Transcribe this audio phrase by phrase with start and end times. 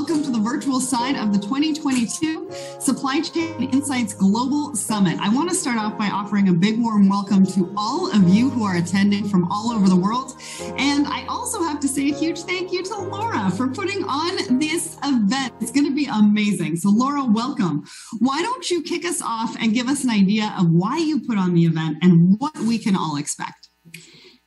[0.00, 2.50] welcome to the virtual side of the 2022
[2.80, 5.18] Supply Chain Insights Global Summit.
[5.20, 8.48] I want to start off by offering a big warm welcome to all of you
[8.48, 10.40] who are attending from all over the world.
[10.78, 14.58] And I also have to say a huge thank you to Lora for putting on
[14.58, 15.52] this event.
[15.60, 16.76] It's going to be amazing.
[16.76, 17.84] So, Lora, welcome.
[18.20, 21.36] Why don't you kick us off and give us an idea of why you put
[21.36, 23.68] on the event and what we can all expect?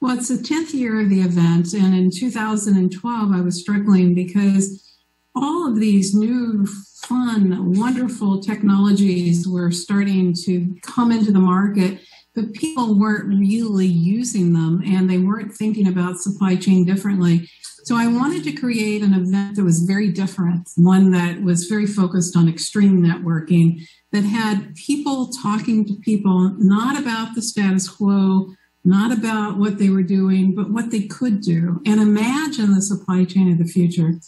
[0.02, 1.74] Well, it's the 10th year of the event.
[1.74, 4.93] And in 2012, I was struggling because
[5.36, 6.66] all of these new,
[7.04, 12.00] fun, wonderful technologies were starting to come into the market,
[12.36, 17.50] but people weren't really using them and they weren't thinking about supply chain differently.
[17.84, 21.86] So I wanted to create an event that was very different, one that was very
[21.86, 23.82] focused on extreme networking,
[24.14, 28.54] that had people talking to people, not about the status quo
[28.86, 33.24] not about what they were doing, but what they could do and imagine the supply
[33.24, 34.20] chain of the future.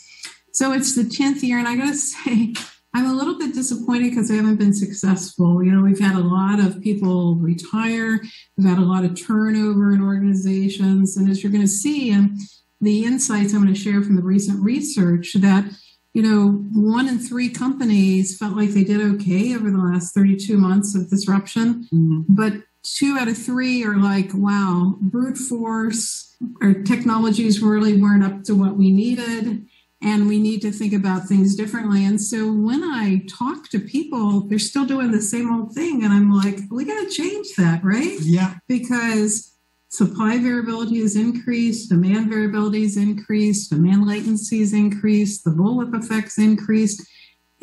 [0.56, 2.54] So it's the 10th year, and I gotta say,
[2.94, 5.62] I'm a little bit disappointed because I haven't been successful.
[5.62, 8.22] You know, we've had a lot of people retire,
[8.58, 12.40] we've had a lot of turnover in organizations, and as you're gonna see in
[12.80, 15.66] the insights I'm gonna share from the recent research, that
[16.14, 20.56] you know, one in three companies felt like they did okay over the last 32
[20.56, 22.22] months of disruption, mm-hmm.
[22.30, 28.44] but two out of three are like, wow, brute force, our technologies really weren't up
[28.44, 29.68] to what we needed.
[30.06, 32.06] And we need to think about things differently.
[32.06, 36.04] And so when I talk to people, they're still doing the same old thing.
[36.04, 38.20] And I'm like, we got to change that, right?
[38.22, 38.54] Yeah.
[38.68, 39.58] Because
[39.90, 46.38] supply variability has increased, demand variability has increased, demand latency has increased, the bullwhip effects
[46.38, 47.02] increased.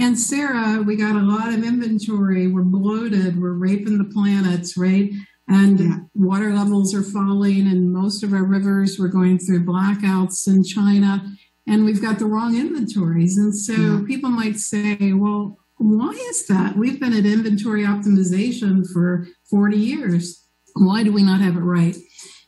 [0.01, 2.49] And Sarah, we got a lot of inventory.
[2.49, 3.41] We're bloated.
[3.41, 5.13] We're raping the planets, right?
[5.49, 5.97] And yeah.
[6.15, 11.25] water levels are falling, and most of our rivers we're going through blackouts in China,
[11.67, 13.37] and we've got the wrong inventories.
[13.39, 14.01] And so yeah.
[14.07, 16.77] people might say, well, why is that?
[16.77, 20.45] We've been at inventory optimization for 40 years.
[20.75, 21.97] Why do we not have it right?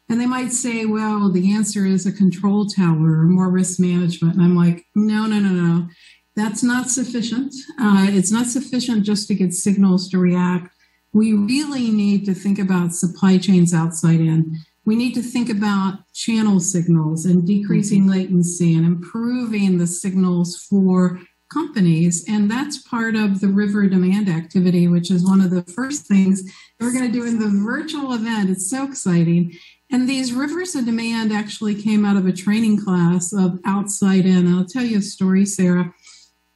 [0.09, 4.35] And they might say, well, the answer is a control tower or more risk management.
[4.35, 5.89] And I'm like, no, no, no, no.
[6.37, 7.55] That's not sufficient.
[7.81, 10.75] Uh, it's not sufficient just to get signals to react.
[11.13, 14.59] We really need to think about supply chains outside in.
[14.87, 18.11] We need to think about channel signals and decreasing mm-hmm.
[18.11, 21.21] latency and improving the signals for
[21.53, 22.25] companies.
[22.29, 26.43] And that's part of the river demand activity, which is one of the first things
[26.81, 28.51] we're going to do in the virtual event.
[28.51, 29.53] It's so exciting.
[29.91, 34.53] And these rivers of demand actually came out of a training class of outside in.
[34.53, 35.95] I'll tell you a story, Sarah.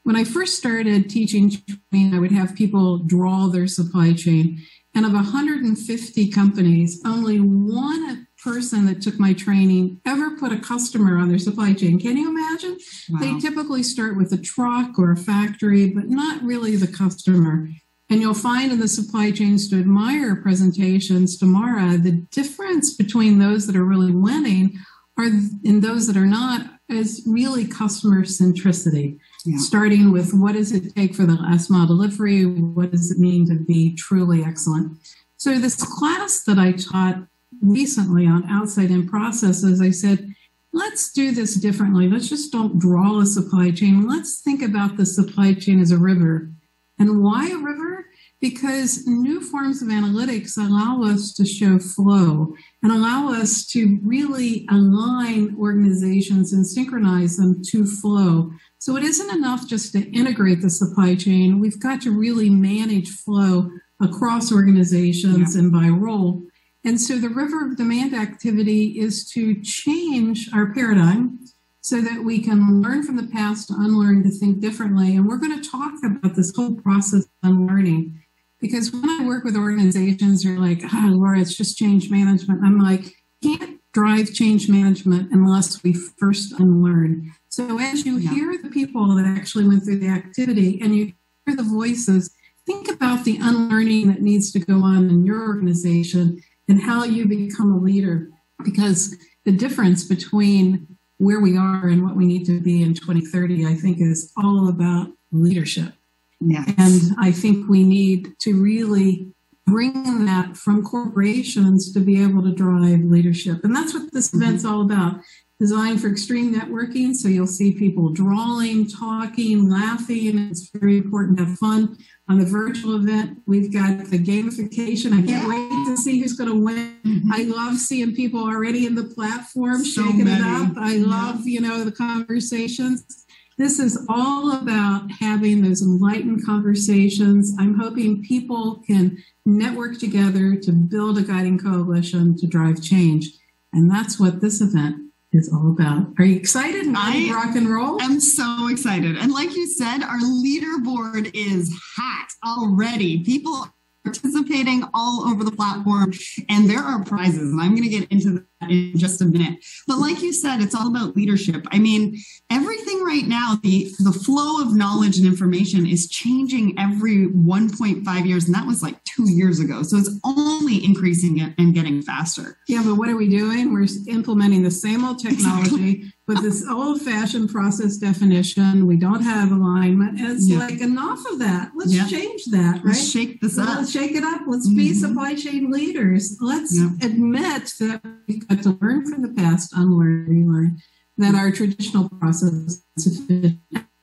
[0.02, 1.50] When I first started teaching
[1.90, 4.64] training, I would have people draw their supply chain.
[4.98, 11.18] And of 150 companies, only one person that took my training ever put a customer
[11.18, 12.00] on their supply chain.
[12.00, 12.78] Can you imagine?
[13.08, 13.20] Wow.
[13.20, 17.68] They typically start with a truck or a factory, but not really the customer.
[18.10, 23.68] And you'll find in the supply chains to admire presentations tomorrow, the difference between those
[23.68, 24.80] that are really winning
[25.16, 29.58] are in those that are not is really customer centricity yeah.
[29.58, 32.44] starting with what does it take for the last mile delivery?
[32.44, 34.98] What does it mean to be truly excellent?
[35.36, 37.26] So, this class that I taught
[37.62, 40.34] recently on outside in processes, I said,
[40.72, 42.08] let's do this differently.
[42.08, 44.06] Let's just don't draw a supply chain.
[44.06, 46.50] Let's think about the supply chain as a river.
[46.98, 48.06] And why a river?
[48.40, 54.64] Because new forms of analytics allow us to show flow and allow us to really
[54.70, 58.52] align organizations and synchronize them to flow.
[58.78, 61.58] So it isn't enough just to integrate the supply chain.
[61.58, 65.62] We've got to really manage flow across organizations yeah.
[65.62, 66.44] and by role.
[66.84, 71.40] And so the river of demand activity is to change our paradigm
[71.80, 75.16] so that we can learn from the past to unlearn to think differently.
[75.16, 78.22] And we're going to talk about this whole process of unlearning.
[78.60, 82.64] Because when I work with organizations, they're like, oh, Lora, it's just change management.
[82.64, 83.04] I'm like,
[83.42, 87.32] can't drive change management unless we first unlearn.
[87.48, 88.30] So as you yeah.
[88.30, 91.12] hear the people that actually went through the activity and you
[91.46, 92.30] hear the voices,
[92.66, 97.26] think about the unlearning that needs to go on in your organization and how you
[97.26, 98.28] become a leader.
[98.64, 103.66] Because the difference between where we are and what we need to be in 2030,
[103.66, 105.92] I think, is all about leadership.
[106.40, 106.72] Yes.
[106.78, 109.32] And I think we need to really
[109.66, 113.64] bring that from corporations to be able to drive leadership.
[113.64, 114.42] And that's what this mm-hmm.
[114.42, 115.20] event's all about.
[115.60, 117.12] Designed for extreme networking.
[117.14, 120.38] So you'll see people drawing, talking, laughing.
[120.50, 121.98] It's very important to have fun.
[122.28, 125.12] On the virtual event, we've got the gamification.
[125.12, 125.48] I can't yeah.
[125.48, 127.00] wait to see who's going to win.
[127.04, 127.32] Mm-hmm.
[127.32, 130.40] I love seeing people already in the platform so shaking many.
[130.40, 130.76] it up.
[130.76, 133.26] I love, you know, the conversations.
[133.58, 137.52] This is all about having those enlightened conversations.
[137.58, 143.32] I'm hoping people can network together to build a guiding coalition to drive change.
[143.72, 146.14] And that's what this event is all about.
[146.20, 146.86] Are you excited?
[146.96, 147.98] I rock and roll.
[148.00, 149.16] I'm so excited.
[149.18, 153.24] And like you said, our leaderboard is hot already.
[153.24, 153.72] People are
[154.04, 156.12] participating all over the platform
[156.48, 159.98] and there are prizes and i'm going to get into in just a minute but
[159.98, 162.16] like you said it's all about leadership i mean
[162.50, 168.46] everything right now the the flow of knowledge and information is changing every 1.5 years
[168.46, 172.82] and that was like two years ago so it's only increasing and getting faster yeah
[172.84, 177.50] but what are we doing we're implementing the same old technology with this old fashioned
[177.50, 178.86] process definition.
[178.86, 180.20] We don't have alignment.
[180.20, 180.58] And it's yeah.
[180.58, 181.72] like enough of that.
[181.74, 182.06] Let's yeah.
[182.06, 182.84] change that, right?
[182.84, 183.78] Let's shake this up.
[183.78, 184.42] Let's shake it up.
[184.46, 184.76] Let's mm-hmm.
[184.76, 186.36] be supply chain leaders.
[186.40, 186.90] Let's yeah.
[187.02, 188.02] admit that
[188.48, 190.78] we've to learn from the past, unlearn, relearn,
[191.18, 193.22] that our traditional process is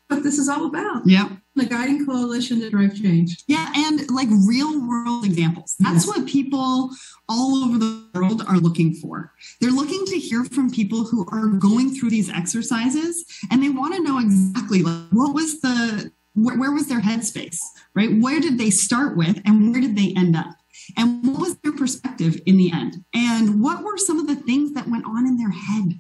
[0.08, 1.04] what this is all about.
[1.06, 1.30] Yeah.
[1.56, 3.44] The guiding coalition to drive change.
[3.48, 5.76] Yeah, and like real world examples.
[5.80, 6.08] That's yes.
[6.08, 6.90] what people
[7.30, 9.32] all over the world are looking for.
[9.62, 13.96] They're looking to hear from people who are going through these exercises and they want
[13.96, 17.58] to know exactly like what was the where, where was their headspace,
[17.96, 18.12] right?
[18.20, 20.54] Where did they start with and where did they end up?
[20.98, 23.04] And what was their perspective in the end?
[23.14, 26.00] And what were some of the things that went on in their head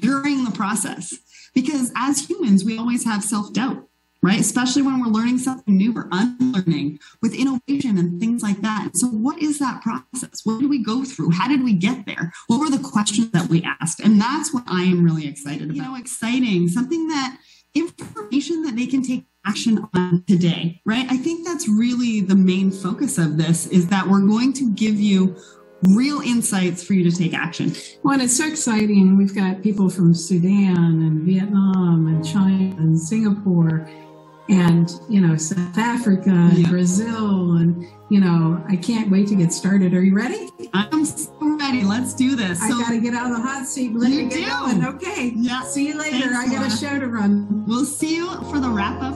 [0.00, 1.18] during the process?
[1.54, 3.88] Because as humans, we always have self doubt,
[4.22, 4.38] right?
[4.38, 8.90] Especially when we're learning something new or unlearning with innovation and things like that.
[8.94, 10.42] So, what is that process?
[10.44, 11.30] What did we go through?
[11.30, 12.32] How did we get there?
[12.46, 14.00] What were the questions that we asked?
[14.00, 15.76] And that's what I am really excited about.
[15.76, 17.38] You know, exciting, something that
[17.74, 21.06] information that they can take action on today, right?
[21.10, 25.00] I think that's really the main focus of this is that we're going to give
[25.00, 25.36] you
[25.90, 27.72] real insights for you to take action.
[28.02, 29.16] Well, and it's so exciting.
[29.16, 33.88] We've got people from Sudan and Vietnam and China and Singapore
[34.48, 36.68] and, you know, South Africa and yeah.
[36.68, 37.56] Brazil.
[37.56, 39.94] And, you know, I can't wait to get started.
[39.94, 40.48] Are you ready?
[40.72, 41.84] I'm so ready.
[41.84, 42.62] Let's do this.
[42.62, 43.94] I got to get out of the hot seat.
[43.94, 44.46] Let me get do.
[44.46, 44.84] going.
[44.84, 45.32] Okay.
[45.36, 45.62] Yeah.
[45.62, 46.30] See you later.
[46.30, 47.64] Thanks, I got a show to run.
[47.66, 49.14] We'll see you for the wrap up